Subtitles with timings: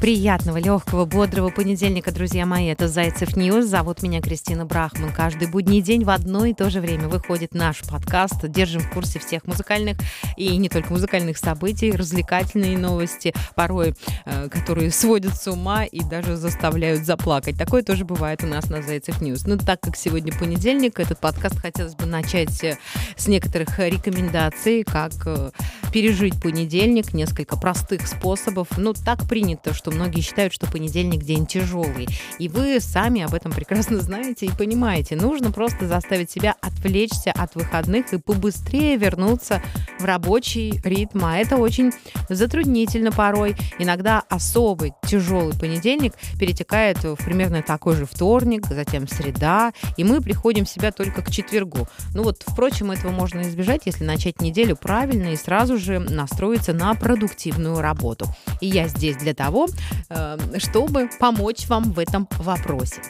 [0.00, 2.68] Приятного, легкого, бодрого понедельника, друзья мои.
[2.68, 3.66] Это Зайцев News.
[3.66, 5.12] Зовут меня Кристина Брахман.
[5.12, 8.48] Каждый будний день в одно и то же время выходит наш подкаст.
[8.48, 9.98] Держим в курсе всех музыкальных
[10.38, 13.94] и не только музыкальных событий, развлекательные новости, порой,
[14.24, 17.58] э, которые сводят с ума и даже заставляют заплакать.
[17.58, 19.46] Такое тоже бывает у нас на Зайцев News.
[19.46, 22.78] Но так как сегодня понедельник, этот подкаст хотелось бы начать э,
[23.16, 25.50] с некоторых рекомендаций, как э,
[25.92, 28.68] пережить понедельник, несколько простых способов.
[28.76, 32.08] Ну, так принято, что многие считают, что понедельник день тяжелый.
[32.38, 35.16] И вы сами об этом прекрасно знаете и понимаете.
[35.16, 39.62] Нужно просто заставить себя отвлечься от выходных и побыстрее вернуться
[39.98, 41.24] в рабочий ритм.
[41.24, 41.92] А это очень
[42.28, 43.56] затруднительно порой.
[43.78, 50.64] Иногда особый тяжелый понедельник перетекает в примерно такой же вторник, затем среда, и мы приходим
[50.64, 51.88] в себя только к четвергу.
[52.14, 56.94] Ну вот, впрочем, этого можно избежать, если начать неделю правильно и сразу же настроиться на
[56.94, 58.26] продуктивную работу.
[58.60, 59.68] И я здесь для того,
[60.08, 63.02] э, чтобы помочь вам в этом вопросе.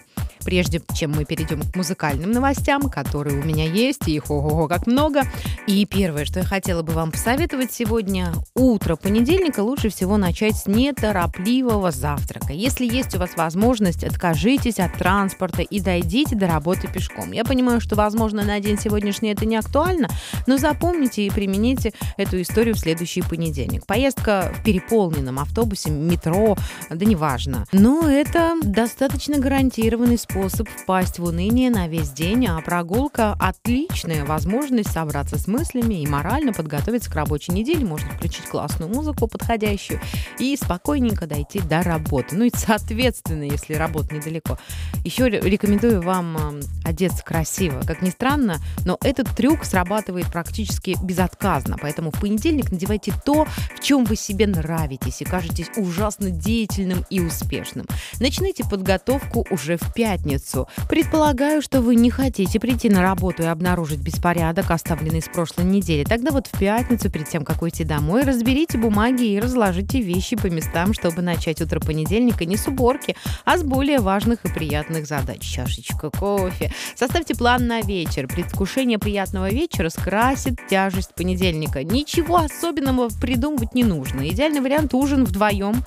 [0.45, 4.87] Прежде чем мы перейдем к музыкальным новостям, которые у меня есть, и их ого-го как
[4.87, 5.23] много.
[5.67, 10.67] И первое, что я хотела бы вам посоветовать сегодня, утро понедельника лучше всего начать с
[10.67, 12.53] неторопливого завтрака.
[12.53, 17.33] Если есть у вас возможность, откажитесь от транспорта и дойдите до работы пешком.
[17.33, 20.09] Я понимаю, что, возможно, на день сегодняшний это не актуально,
[20.47, 23.87] но запомните и примените эту историю в следующий понедельник.
[23.87, 26.57] Поездка в переполненном автобусе, метро,
[26.89, 27.67] да неважно.
[27.73, 34.25] Но это достаточно гарантированный способ способ впасть в уныние на весь день, а прогулка– отличная
[34.25, 37.85] возможность собраться с мыслями и морально подготовиться к рабочей неделе.
[37.85, 40.01] Можно включить классную музыку подходящую
[40.39, 42.37] и спокойненько дойти до работы.
[42.37, 44.57] Ну и соответственно, если работа недалеко.
[45.05, 47.83] Еще рекомендую вам одеться красиво.
[47.85, 51.77] Как ни странно, но этот трюк срабатывает практически безотказно.
[51.81, 57.21] Поэтому в понедельник надевайте то, в чем вы себе нравитесь и кажетесь ужасно деятельным и
[57.21, 57.87] успешным.
[58.21, 60.69] Начните подготовку уже в 5 пятницу.
[60.89, 66.05] Предполагаю, что вы не хотите прийти на работу и обнаружить беспорядок, оставленный с прошлой недели.
[66.05, 70.47] Тогда вот в пятницу, перед тем, как уйти домой, разберите бумаги и разложите вещи по
[70.47, 75.41] местам, чтобы начать утро понедельника не с уборки, а с более важных и приятных задач.
[75.41, 76.73] Чашечка кофе.
[76.95, 78.27] Составьте план на вечер.
[78.27, 81.83] Предвкушение приятного вечера скрасит тяжесть понедельника.
[81.85, 84.29] Ничего особенного придумывать не нужно.
[84.29, 85.85] Идеальный вариант ужин вдвоем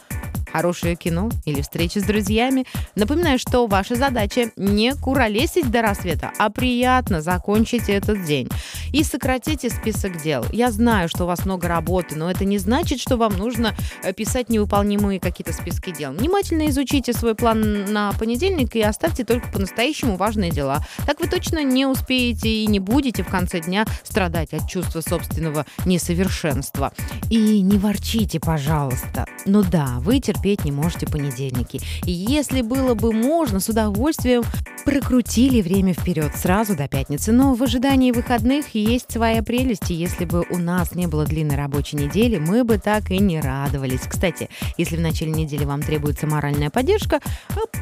[0.53, 2.65] хорошее кино или встречи с друзьями.
[2.95, 8.47] Напоминаю, что ваша задача не куролесить до рассвета, а приятно закончить этот день.
[8.91, 10.45] И сократите список дел.
[10.51, 14.13] Я знаю, что у вас много работы, но это не значит, что вам нужно э,
[14.13, 16.11] писать невыполнимые какие-то списки дел.
[16.11, 20.85] Внимательно изучите свой план на понедельник и оставьте только по-настоящему важные дела.
[21.07, 25.65] Так вы точно не успеете и не будете в конце дня страдать от чувства собственного
[25.85, 26.93] несовершенства.
[27.31, 29.25] И не ворчите, пожалуйста.
[29.45, 31.79] Ну да, вы терпеть не можете понедельники.
[32.05, 34.43] И если было бы можно, с удовольствием
[34.83, 37.31] прокрутили время вперед сразу до пятницы.
[37.31, 41.55] Но в ожидании выходных есть своя прелесть, и если бы у нас не было длинной
[41.55, 44.01] рабочей недели, мы бы так и не радовались.
[44.01, 47.21] Кстати, если в начале недели вам требуется моральная поддержка,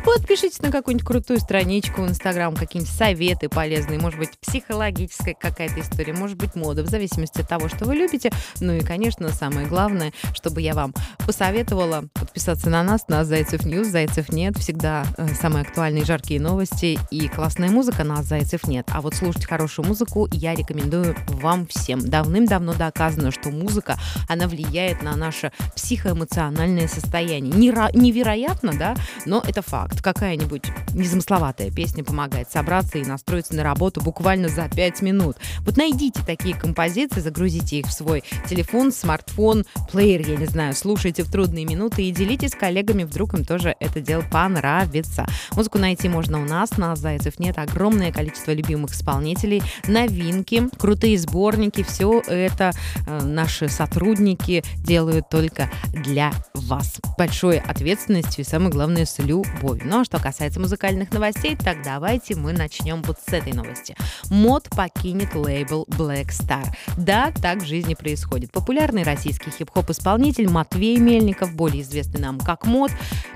[0.05, 6.13] подпишитесь на какую-нибудь крутую страничку в Инстаграм, какие-нибудь советы полезные, может быть, психологическая какая-то история,
[6.13, 8.31] может быть, мода, в зависимости от того, что вы любите.
[8.59, 10.93] Ну и, конечно, самое главное, чтобы я вам
[11.25, 13.87] посоветовала подписаться подписаться на нас, на Зайцев News.
[13.87, 14.57] Зайцев.net.
[14.57, 18.87] Всегда э, самые актуальные жаркие новости и классная музыка, на Зайцев.net.
[18.91, 22.01] А вот слушать хорошую музыку я рекомендую вам всем.
[22.01, 23.97] Давным-давно доказано, что музыка,
[24.27, 27.53] она влияет на наше психоэмоциональное состояние.
[27.53, 28.95] Неро- невероятно, да,
[29.25, 30.01] но это факт.
[30.01, 30.63] Какая-нибудь
[30.93, 35.37] незамысловатая песня помогает собраться и настроиться на работу буквально за 5 минут.
[35.61, 41.23] Вот найдите такие композиции, загрузите их в свой телефон, смартфон, плеер, я не знаю, слушайте
[41.23, 45.27] в трудные минуты и делитесь Делитесь с коллегами, вдруг им тоже это дело понравится.
[45.55, 47.59] Музыку найти можно у нас на Зайцев нет.
[47.59, 51.83] Огромное количество любимых исполнителей, новинки, крутые сборники.
[51.83, 52.71] Все это
[53.05, 56.99] э, наши сотрудники делают только для вас.
[57.15, 59.83] Большой ответственностью и, самое главное, с любовью.
[59.85, 63.95] Ну а что касается музыкальных новостей, так давайте мы начнем вот с этой новости.
[64.31, 66.65] Мот покинет лейбл Black Star.
[66.97, 68.51] Да, так в жизни происходит.
[68.51, 72.91] Популярный российский хип-хоп-исполнитель Матвей Мельников, более известный нам как Мот,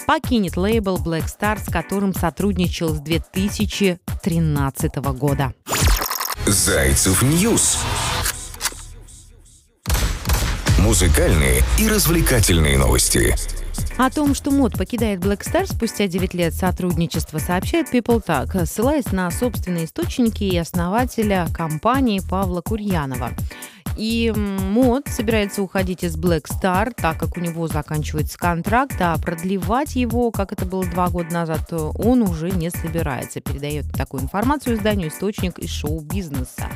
[0.07, 5.53] покинет лейбл Black Star, с которым сотрудничал с 2013 года.
[6.45, 7.79] Зайцев News.
[10.79, 13.35] Музыкальные и развлекательные новости.
[13.97, 19.31] О том, что Мот покидает Black Star спустя 9 лет сотрудничества, сообщает PeopleTalk, ссылаясь на
[19.31, 23.31] собственные источники и основателя компании Павла Курьянова.
[23.97, 29.95] И Мод собирается уходить из Black Star, так как у него заканчивается контракт, а продлевать
[29.95, 33.39] его, как это было два года назад, он уже не собирается.
[33.39, 36.67] Передает такую информацию изданию источник из шоу-бизнеса.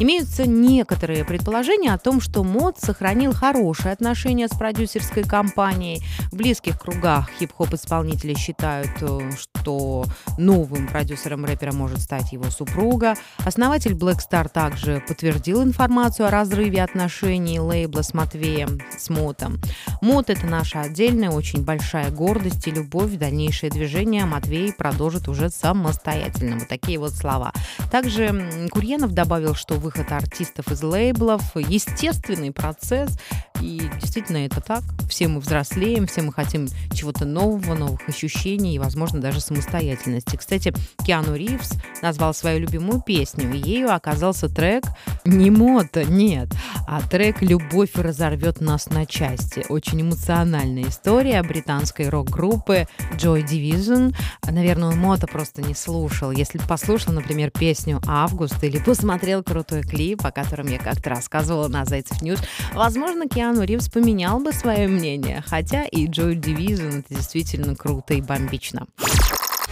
[0.00, 6.02] Имеются некоторые предположения о том, что Мод сохранил хорошие отношения с продюсерской компанией.
[6.32, 10.06] В близких кругах хип-хоп-исполнители считают, э, что
[10.38, 13.12] новым продюсером рэпера может стать его супруга.
[13.44, 19.60] Основатель Black Star также подтвердил информацию о разрыве отношений лейбла с Матвеем, с Мотом.
[20.00, 23.16] Мод— это наша отдельная, очень большая гордость и любовь.
[23.16, 26.56] Дальнейшее движение Матвей продолжит уже самостоятельно.
[26.56, 27.52] Вот такие вот слова.
[27.92, 33.18] Также Курьянов добавил, что вы выход артистов из лейблов, естественный процесс.
[33.60, 34.82] И действительно это так.
[35.08, 40.36] Все мы взрослеем, все мы хотим чего-то нового, новых ощущений и, возможно, даже самостоятельности.
[40.36, 40.72] Кстати,
[41.04, 41.72] Киану Ривз
[42.02, 44.84] назвал свою любимую песню, и ею оказался трек
[45.24, 46.48] не Мота, нет,
[46.86, 49.64] а трек «Любовь разорвет нас на части».
[49.68, 54.14] Очень эмоциональная история британской рок-группы Joy Division.
[54.48, 56.30] Наверное, Мота просто не слушал.
[56.30, 61.84] Если послушал, например, песню «Август» или посмотрел крутой клип, о котором я как-то рассказывала на
[61.84, 62.40] Зайцев News,
[62.72, 68.20] возможно, Киану Ривз поменял бы свое мнение, хотя и Joy Division это действительно круто и
[68.20, 68.86] бомбично.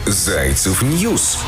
[0.07, 1.39] Зайцев News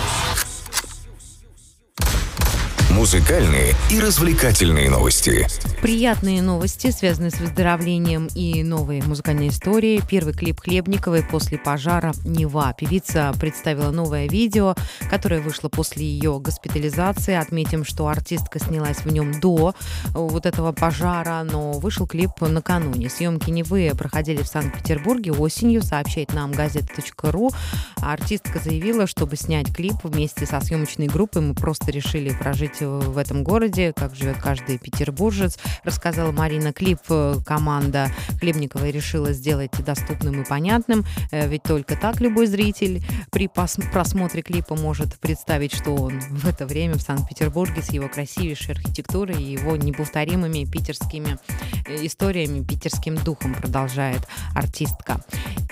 [2.91, 5.47] музыкальные и развлекательные новости.
[5.81, 10.03] Приятные новости, связанные с выздоровлением и новые музыкальные истории.
[10.09, 12.75] Первый клип Хлебниковой после пожара «Нева».
[12.77, 14.75] Певица представила новое видео,
[15.09, 17.35] которое вышло после ее госпитализации.
[17.35, 19.75] Отметим, что артистка снялась в нем до
[20.13, 23.09] вот этого пожара, но вышел клип накануне.
[23.09, 27.51] Съемки «Невы» проходили в Санкт-Петербурге осенью, сообщает нам газета.ру.
[27.97, 33.45] Артистка заявила, чтобы снять клип вместе со съемочной группой, мы просто решили прожить в этом
[33.45, 36.73] городе, как живет каждый петербуржец, рассказала Марина.
[36.73, 38.09] Клип э, команда
[38.41, 44.75] Хлебниковой решила сделать доступным и понятным, э, ведь только так любой зритель при просмотре клипа
[44.75, 49.77] может представить, что он в это время в Санкт-Петербурге с его красивейшей архитектурой и его
[49.77, 51.39] неповторимыми питерскими
[51.87, 55.21] э, историями, питерским духом продолжает артистка.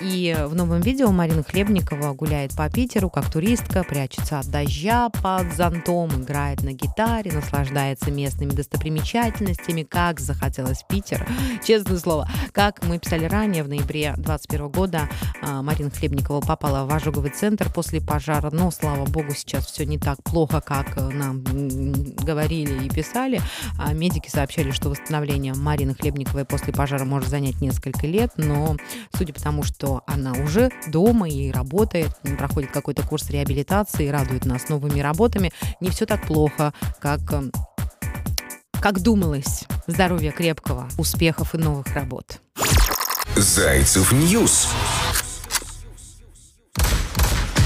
[0.01, 5.53] И в новом видео Марина Хлебникова гуляет по Питеру как туристка, прячется от дождя под
[5.55, 11.25] зонтом, играет на гитаре, гитаре, наслаждается местными достопримечательностями, как захотелось Питер.
[11.65, 15.09] Честное слово, как мы писали ранее, в ноябре 2021 года
[15.41, 19.97] а, Марина Хлебникова попала в ожоговый центр после пожара, но, слава богу, сейчас все не
[19.97, 23.41] так плохо, как нам говорили и писали.
[23.77, 28.75] А медики сообщали, что восстановление Марины Хлебниковой после пожара может занять несколько лет, но
[29.15, 34.67] судя по тому, что она уже дома и работает, проходит какой-то курс реабилитации, радует нас
[34.67, 37.51] новыми работами, не все так плохо, как эм,
[38.81, 39.65] как думалось.
[39.87, 42.39] Здоровья крепкого, успехов и новых работ.
[43.35, 44.67] Зайцев News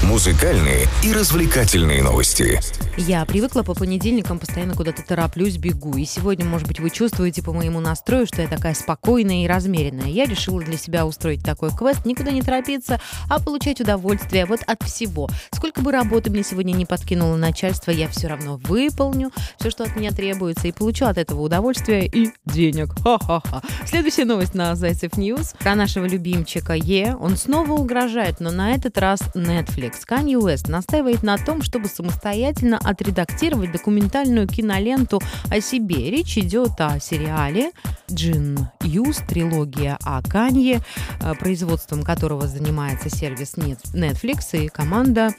[0.04, 2.60] музыкальные и развлекательные новости.
[2.96, 5.96] Я привыкла по понедельникам постоянно куда-то тороплюсь, бегу.
[5.96, 10.08] И сегодня, может быть, вы чувствуете по моему настрою, что я такая спокойная и размеренная.
[10.08, 14.82] Я решила для себя устроить такой квест, никуда не торопиться, а получать удовольствие вот от
[14.84, 15.28] всего.
[15.52, 19.96] Сколько бы работы мне сегодня не подкинуло начальство, я все равно выполню все, что от
[19.96, 22.94] меня требуется, и получу от этого удовольствие и денег.
[23.02, 23.62] Ха-ха-ха.
[23.86, 27.16] Следующая новость на Зайцев News про нашего любимчика Ye.
[27.16, 29.93] Он снова угрожает, но на этот раз Netflix.
[29.94, 35.20] Netflix Kanye West настаивает на том, чтобы самостоятельно отредактировать документальную киноленту
[35.50, 36.10] о себе.
[36.10, 37.72] Речь идет о сериале
[38.10, 39.18] «Jeen-Yuhs.
[39.28, 40.80] Трилогия о Канье»,
[41.20, 45.30] э, производством которого занимается сервис Netflix и команда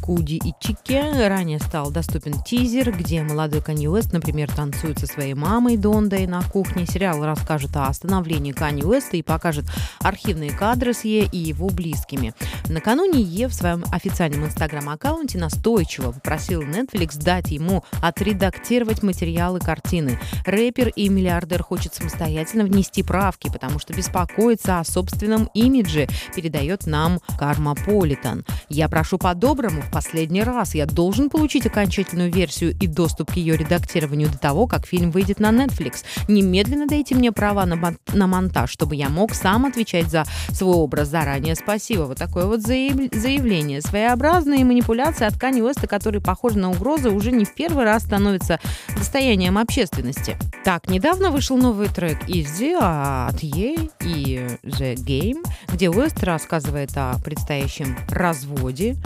[0.00, 5.34] Куди и Чике ранее стал доступен тизер, где молодой Канни Уэст, например, танцует со своей
[5.34, 6.86] мамой Дондой на кухне.
[6.86, 9.66] Сериал расскажет о становлении Канни Уэста и покажет
[10.00, 12.32] архивные кадры с Е и его близкими.
[12.68, 20.18] Накануне Е в своем официальном инстаграм-аккаунте настойчиво попросил Netflix дать ему отредактировать материалы картины.
[20.46, 27.20] Рэпер и миллиардер хочет самостоятельно внести правки, потому что беспокоится о собственном имидже, передает нам
[27.38, 28.44] Кармаполитан.
[28.68, 30.74] Я прошу по-доброму последний раз.
[30.74, 35.40] Я должен получить окончательную версию и доступ к ее редактированию до того, как фильм выйдет
[35.40, 36.04] на Netflix.
[36.28, 40.74] Немедленно дайте мне права на, мон- на монтаж, чтобы я мог сам отвечать за свой
[40.74, 41.54] образ заранее.
[41.54, 42.02] Спасибо.
[42.02, 43.80] Вот такое вот заяв- заявление.
[43.80, 48.60] Своеобразные манипуляции от Кани Уэста, которые похожи на угрозы, уже не в первый раз становятся
[48.96, 50.36] достоянием общественности.
[50.64, 57.18] Так, недавно вышел новый трек Easy от Ye и The Game, где Уэст рассказывает о
[57.24, 58.96] предстоящем разводе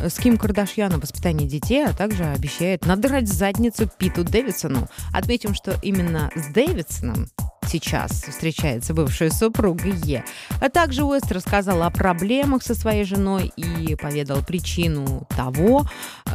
[0.00, 4.88] с Ким Кардашьян о воспитании детей, а также обещает надрать задницу Питу Дэвидсону.
[5.12, 7.28] Отметим, что именно с Дэвидсоном
[7.68, 10.24] сейчас встречается бывшая супруга Е.
[10.60, 15.86] А также Уэст рассказал о проблемах со своей женой и поведал причину того,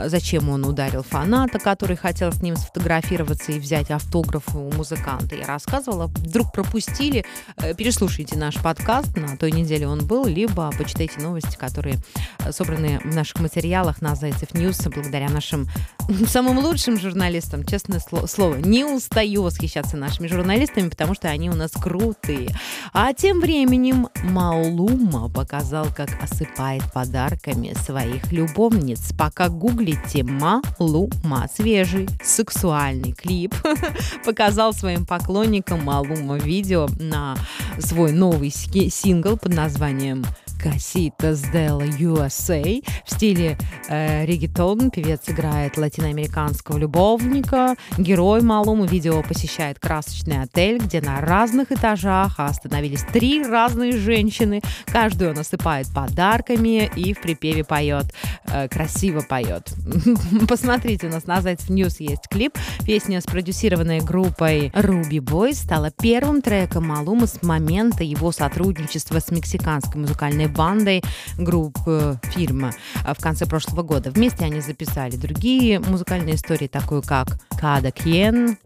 [0.06, 5.36] зачем он ударил фаната, который хотел с ним сфотографироваться и взять автограф у музыканта.
[5.36, 7.26] Я рассказывала, вдруг пропустили,
[7.58, 11.98] э, переслушайте наш подкаст, на той неделе он был, либо почитайте новости, которые
[12.40, 15.68] э, собраны в наших материалах на Зайцев News благодаря нашим
[16.28, 17.66] самым лучшим журналистам.
[17.66, 22.50] Честное слово, не устаю восхищаться нашими журналистами, потому что они у нас крутые.
[22.94, 29.14] А тем временем Малума показал, как осыпает подарками своих любовниц.
[29.18, 33.56] Пока гуглите Малума, свежий сексуальный клип,
[34.26, 37.36] показал своим поклонникам Малума видео на
[37.80, 40.26] свой новый сингл под названием
[40.58, 44.90] Casitas del USA в стиле э, регетон.
[44.92, 47.76] Певец играет латиноамериканского любовника.
[47.98, 54.62] Герой Малуму видео посещает красочный отель, где на разных этажах остановились три разные женщины.
[54.88, 58.14] Каждую он осыпает подарками и в припеве поет.
[58.46, 59.72] Э, красиво поет.
[60.50, 62.58] Посмотрите, у нас на Зайцев News есть клип.
[62.86, 70.02] Песня, спродюсированная группой Rude Boyz, стала первым треком Малума с момента его сотрудничества с мексиканской
[70.02, 71.04] музыкальной бандой
[71.38, 72.72] Grupo Firme
[73.04, 74.12] в конце прошлого года.
[74.12, 78.58] Вместе они записали другие музыкальные истории, такую как Cada Quien,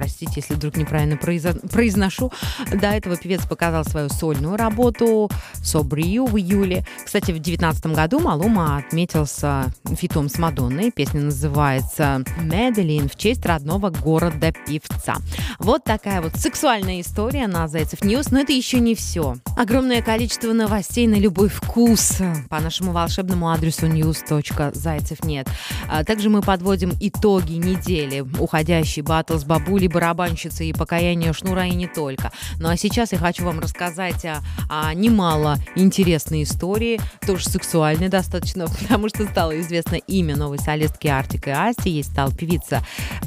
[0.00, 2.32] простите, если вдруг неправильно произношу.
[2.72, 5.30] До этого певец показал свою сольную работу
[5.62, 6.86] Sobrio в июле.
[7.04, 10.90] Кстати, в 2019 году Малума отметился фитом с Мадонной.
[10.90, 15.16] Песня называется «Medellín» в честь родного города певца.
[15.58, 19.36] Вот такая вот сексуальная история на Зайцев News, но это еще не все.
[19.54, 25.46] Огромное количество новостей на любой вкус по нашему волшебному адресу news.zaycev.net.
[25.90, 28.24] А также мы подводим итоги недели.
[28.38, 32.32] Уходящий батл с бабулей, барабанщицей и покаяние Шнура и не только.
[32.58, 38.66] Ну а сейчас я хочу вам рассказать о, о немало интересной истории, тоже сексуальной достаточно,
[38.80, 41.90] потому что стало известно имя новой солистки Артик и Асти.
[41.90, 42.82] Ей стала певица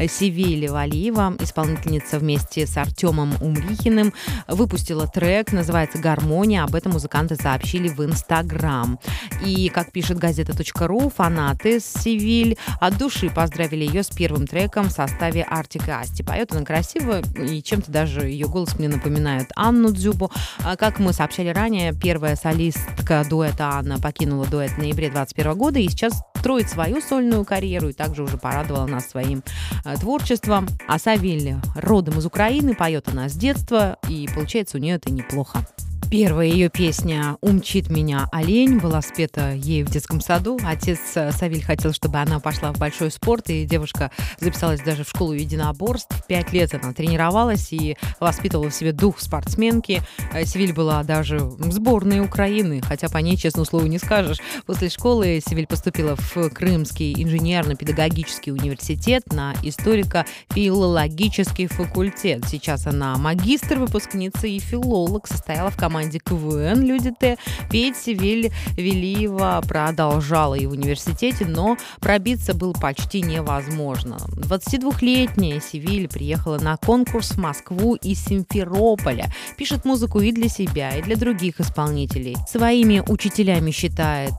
[0.07, 4.13] Севили Валиева, исполнительница вместе с Артемом Умрихиным.
[4.47, 6.63] Выпустила трек, называется «Гармония».
[6.63, 8.99] Об этом музыканты сообщили в Инстаграм.
[9.45, 15.43] И, как пишет газета.ру, фанаты Севиль от души поздравили ее с первым треком в составе
[15.43, 16.23] Артик и Асти.
[16.23, 20.31] Поет она красиво, и чем-то даже ее голос мне напоминает Анну Дзюбу.
[20.63, 25.79] А, как мы сообщали ранее, первая солистка дуэта Анна покинула дуэт в ноябре 2021 года
[25.79, 29.43] и сейчас строит свою сольную карьеру и также уже порадовала нас своим
[29.85, 30.67] э, творчеством.
[30.87, 35.65] А Савель родом из Украины, поет она с детства, и получается у нее это неплохо.
[36.13, 40.59] Первая ее песня «Умчит меня олень» была спета ей в детском саду.
[40.63, 45.09] Отец э, Савиль хотел, чтобы она пошла в большой спорт, и девушка записалась даже в
[45.09, 46.15] школу единоборств.
[46.27, 50.03] Пять лет она тренировалась и воспитывала в себе дух спортсменки.
[50.31, 54.37] Э, Севиль была даже в сборной Украины, хотя по ней, честно слову, не скажешь.
[54.67, 62.43] После школы Севиль поступила в Крымский инженерно-педагогический университет на историко-филологический факультет.
[62.47, 67.37] Сейчас она магистр, выпускница и филолог, состояла в команде команде КВН «Люди Т».
[67.69, 74.17] Петь Севиль Велиева продолжала и в университете, но пробиться было почти невозможно.
[74.35, 79.31] 22-летняя Севиль приехала на конкурс в Москву из Симферополя.
[79.57, 82.35] Пишет музыку и для себя, и для других исполнителей.
[82.49, 84.33] Своими учителями считает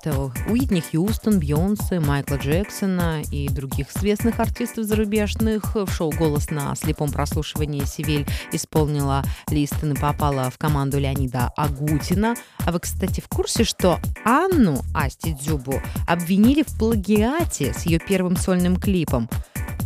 [0.48, 5.74] Уитни Хьюстон, Бьонсе, Майкла Джексона и других известных артистов зарубежных.
[5.74, 12.34] В шоу «Голос» на слепом прослушивании Севиль исполнила Листон и попала в команду Леонида Агутина.
[12.64, 18.36] А вы, кстати, в курсе, что Анну Асти Дзюбу обвинили в плагиате с ее первым
[18.36, 19.28] сольным клипом?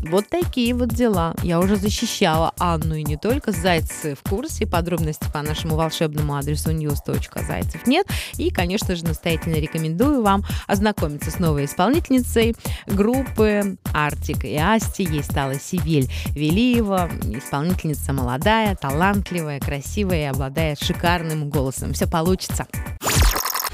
[0.03, 1.35] Вот такие вот дела.
[1.43, 3.53] Я уже защищала Анну и не только.
[3.53, 4.67] Зайцы в курсе.
[4.67, 8.07] Подробности по нашему волшебному адресу news.зайцев нет.
[8.37, 12.55] И, конечно же, настоятельно рекомендую вам ознакомиться с новой исполнительницей
[12.87, 15.05] группы Artik & Asti.
[15.05, 17.11] Ей стала Севиль Велиева.
[17.25, 21.93] Исполнительница молодая, талантливая, красивая и обладает шикарным голосом.
[21.93, 22.67] Все получится.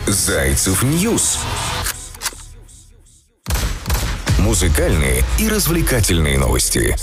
[0.06, 1.38] Зайцев News.
[4.44, 6.94] Музыкальные и развлекательные новости.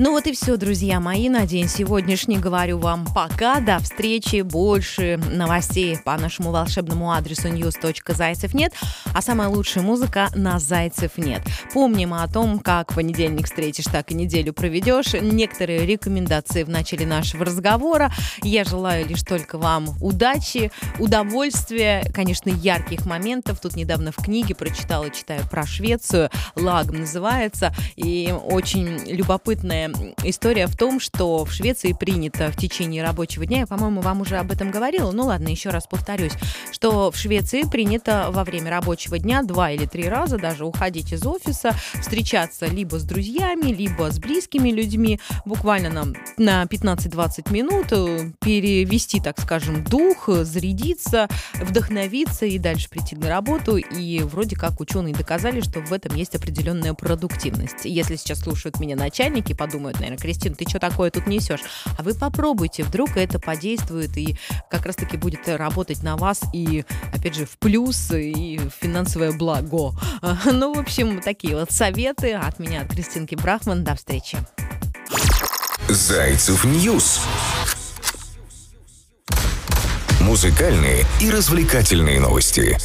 [0.00, 5.18] Ну вот и все, друзья мои, на день сегодняшний говорю вам пока, до встречи, больше
[5.32, 8.72] новостей по нашему волшебному адресу news.зайцев нет,
[9.12, 11.42] а самая лучшая музыка на Зайцев нет.
[11.74, 15.14] Помним о том, как понедельник встретишь, так и неделю проведешь.
[15.14, 18.12] Некоторые рекомендации в начале нашего разговора.
[18.44, 23.58] Я желаю лишь только вам удачи, удовольствия, конечно, ярких моментов.
[23.60, 29.87] Тут недавно в книге прочитала, читаю про Швецию, Лагм называется, и очень любопытная
[30.22, 34.36] история в том, что в Швеции принято в течение рабочего дня, я, по-моему, вам уже
[34.36, 36.32] об этом говорила, ну ладно, еще раз повторюсь,
[36.72, 41.26] что в Швеции принято во время рабочего дня два или три раза даже уходить из
[41.26, 46.04] офиса, встречаться либо с друзьями, либо с близкими людьми, буквально на,
[46.36, 53.76] на 15-20 минут, э, перевести, так скажем, дух, зарядиться, вдохновиться и дальше прийти на работу.
[53.76, 57.84] И вроде как ученые доказали, что в этом есть определенная продуктивность.
[57.84, 61.60] Если сейчас слушают меня начальники, подумают, думают, наверное, Кристина, ты что такое тут несешь?
[61.96, 64.36] А вы попробуйте, вдруг это подействует и
[64.68, 69.92] как раз-таки будет работать на вас и, опять же, в плюс и в финансовое благо.
[70.58, 73.84] Ну, в общем, такие вот советы от меня, от Кристинки Брахман.
[73.84, 74.38] До встречи.
[75.88, 77.20] Зайцев News.
[80.20, 82.76] Музыкальные и развлекательные новости.